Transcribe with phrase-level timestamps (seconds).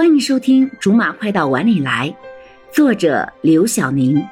[0.00, 2.08] 欢迎收听《竹马快到碗里来》，
[2.74, 4.26] 作者刘晓宁，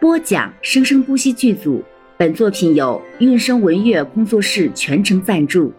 [0.00, 1.82] 播讲生生不息剧组。
[2.16, 5.72] 本作品由韵声文乐工作室全程赞助。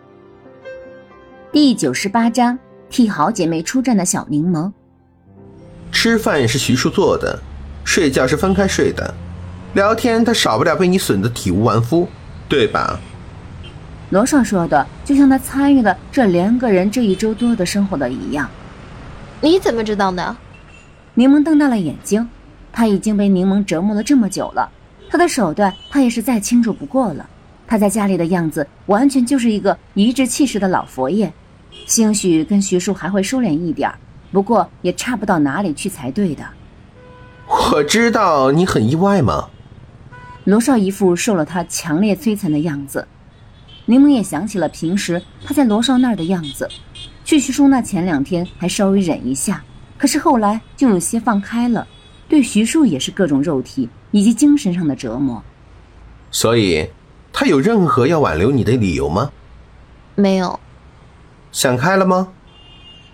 [1.49, 2.59] 第九十八章：
[2.89, 4.69] 替好姐妹出战的小柠檬。
[5.93, 7.41] 吃饭是徐叔做的，
[7.85, 9.13] 睡觉是分开睡的，
[9.75, 12.05] 聊天他少不了被你损得体无完肤，
[12.49, 12.99] 对吧？
[14.09, 18.49] 罗少说的，就像他参与了这两个人这一周多的生活的一样。
[19.43, 20.37] 你怎么知道的？
[21.15, 22.29] 柠檬瞪大了眼睛，
[22.71, 24.71] 他已经被柠檬折磨了这么久了，
[25.09, 27.27] 他的手段他也是再清楚不过了。
[27.67, 31.33] 他在家里的样子完全就是一个颐指气使的老佛爷，
[31.87, 33.97] 兴许跟徐庶还会收敛一点儿
[34.31, 36.43] 不过也差不到哪里去才对的。
[37.47, 39.49] 我知道你很意外吗？
[40.43, 43.07] 罗少一副受了他强烈摧残的样子，
[43.85, 46.69] 柠檬也想起了平时他在罗少那儿的样子。
[47.31, 49.63] 去徐叔那前两天还稍微忍一下，
[49.97, 51.87] 可是后来就有些放开了，
[52.27, 55.41] 对徐庶也是各种肉体以及精神上的折磨。
[56.29, 56.89] 所以，
[57.31, 59.31] 他有任何要挽留你的理由吗？
[60.15, 60.59] 没有。
[61.53, 62.27] 想开了吗？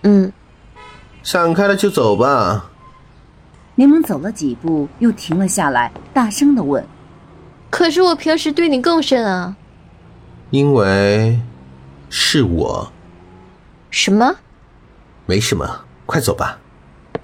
[0.01, 0.33] 嗯。
[1.21, 2.71] 想开了就走吧。
[3.75, 6.83] 柠檬走了几步，又停了下来，大声的问
[7.69, 9.55] ：“可是我平时对你更甚啊。”
[10.49, 11.39] 因为，
[12.09, 12.91] 是我。
[13.97, 14.31] 什么？
[15.25, 15.67] 没什么，
[16.05, 16.59] 快走吧。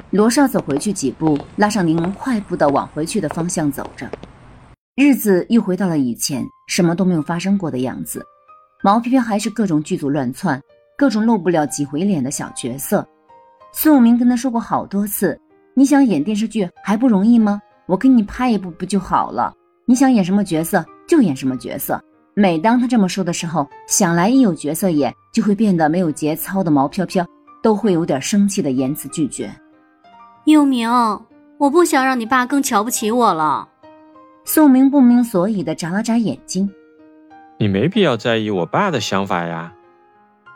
[0.09, 4.09] 罗少走回去几步，拉上柠檬，快步的往回去的方向走着。
[4.95, 8.25] 日子又回到了以前，什么都没有发生过的样子。
[8.83, 10.59] 毛飘飘还是各种剧组乱窜，
[10.97, 13.07] 各种露不了几回脸的小角色。
[13.71, 15.39] 孙武明跟他说过好多次
[15.77, 17.61] ：“你想演电视剧还不容易吗？
[17.85, 19.53] 我给你拍一部不就好了？
[19.85, 22.03] 你想演什么角色就演什么角色。”
[22.35, 27.25] 每当他这么说的时候，想来一有角色演，就会变得没有节操的毛飘飘
[27.61, 29.53] 都会有点生气的言辞拒绝。
[30.45, 30.89] 佑明，
[31.59, 33.69] 我不想让你爸更瞧不起我了。
[34.45, 36.69] 宋明不明所以的眨了眨眼睛。
[37.59, 39.71] 你没必要在意我爸的想法呀。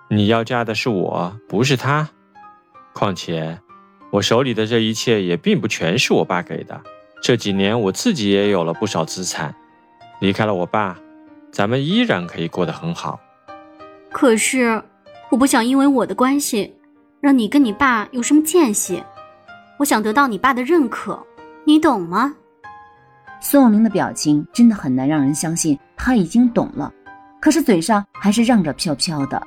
[0.10, 2.10] 你要嫁的是我，不是他。
[2.94, 3.60] 况且，
[4.10, 6.82] 我手里的这一切也并不全是我爸给的。
[7.22, 9.54] 这几年我自己也有了不少资产，
[10.20, 10.98] 离开了我爸。
[11.57, 13.19] 咱们依然可以过得很好，
[14.12, 14.79] 可是
[15.31, 16.72] 我不想因为我的关系
[17.19, 19.03] 让你跟你爸有什么间隙。
[19.79, 21.19] 我想得到你爸的认可，
[21.63, 22.35] 你懂吗？
[23.41, 26.94] 孙永明的表情真的很难让人相信他已经懂了，
[27.41, 29.41] 可是嘴上还是让着飘飘的。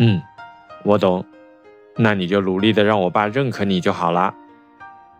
[0.00, 0.20] 嗯，
[0.84, 1.24] 我懂，
[1.96, 4.34] 那你就努力的让我爸认可你就好了。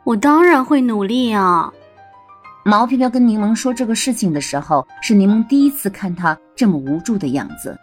[0.05, 1.73] 我当然会努力啊。
[2.67, 7.79] 毛飘飘跟柠檬说这个事情的时候，是柠檬第一次看他这么无助的样子。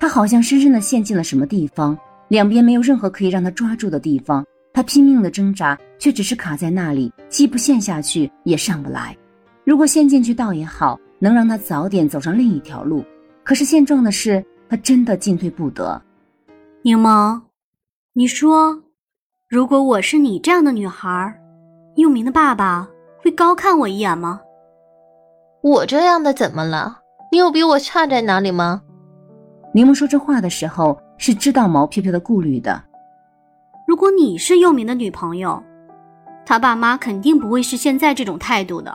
[0.00, 1.96] 他好像深深的陷进了什么地方，
[2.26, 4.44] 两边没有任何可以让他抓住的地方。
[4.72, 9.16] 他拼命的挣扎，却只是卡在那里，既不陷下去，也上不来。
[9.62, 13.04] 如果陷进去倒也好，能让他早点走上另一条路。
[13.44, 16.02] 可是现状的是，他真的进退不得。
[16.82, 17.40] 柠檬，
[18.14, 18.82] 你说，
[19.48, 21.32] 如果我是你这样的女孩，
[21.94, 22.88] 佑明的爸爸？
[23.24, 24.38] 会高看我一眼吗？
[25.62, 26.98] 我这样的怎么了？
[27.32, 28.82] 你有比我差在哪里吗？
[29.72, 32.84] 柠檬说这话的时候是知道毛飘飘的顾虑的。
[33.88, 35.62] 如果你是佑明的女朋友，
[36.44, 38.94] 他爸妈肯定不会是现在这种态度的。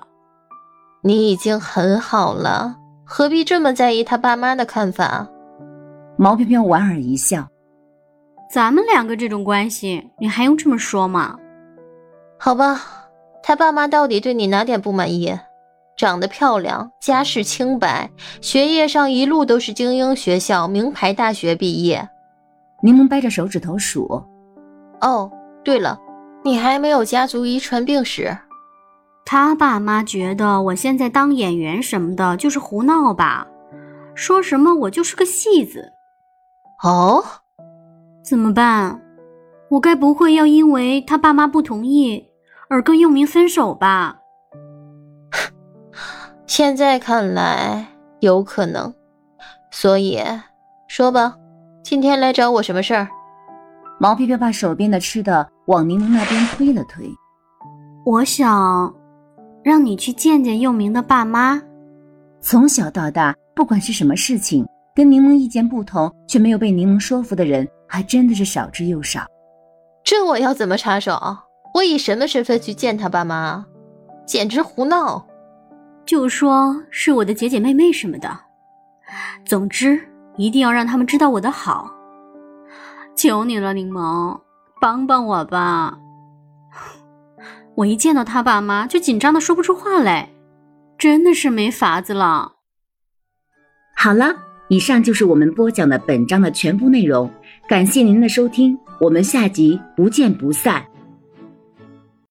[1.02, 5.28] 你已经很好了，何必这么在意他爸妈的看法？
[6.18, 7.48] 毛飘飘莞尔一笑。
[8.52, 11.36] 咱们两个这种关系，你还用这么说吗？
[12.38, 12.80] 好吧。
[13.50, 15.36] 他爸妈到底对你哪点不满意？
[15.98, 18.12] 长得漂亮，家世清白，
[18.42, 22.08] 学业上一路都是精英学校、名牌大学毕业。
[22.84, 24.24] 柠檬掰着手指头数。
[25.02, 25.32] 哦，
[25.64, 26.00] 对了，
[26.44, 28.38] 你还没有家族遗传病史。
[29.26, 33.48] 他爸妈觉得我现在当演员什么的，就是胡闹吧？
[34.14, 35.92] 说什么我就是个戏子。
[36.84, 37.24] 哦，
[38.24, 39.02] 怎么办？
[39.72, 42.29] 我该不会要因为他爸妈不同意？
[42.70, 44.20] 而跟佑明分手吧。
[46.46, 47.88] 现在看来
[48.20, 48.94] 有可能，
[49.72, 50.20] 所以
[50.88, 51.36] 说吧，
[51.84, 53.08] 今天来找我什么事儿？
[54.00, 57.06] 毛皮皮把手边的吃的往柠檬那边推了推。
[58.06, 58.94] 我想
[59.64, 61.62] 让你去见见佑明的爸妈。
[62.40, 69.26] 从小到大，不管是什么事情，跟柠檬意见不同却没有被柠檬说服的人，还真的是少之又少。
[70.04, 71.20] 这我要怎么插手？
[71.74, 73.66] 我以什么身份去见他爸妈？
[74.26, 75.26] 简直胡闹！
[76.06, 78.40] 就说是我的姐姐妹妹什么的，
[79.46, 80.00] 总之
[80.38, 81.92] 一定要让他们知道我的好。
[83.16, 84.40] 求你了，柠檬，
[84.80, 85.98] 帮帮我吧！
[87.76, 90.30] 我一见到他爸妈就紧张的说不出话来，
[90.98, 92.54] 真的是没法子了。
[93.96, 94.36] 好了，
[94.70, 97.30] 以上就是我们播讲的本章的全部内容，
[97.68, 100.84] 感谢您的收听，我们下集不见不散。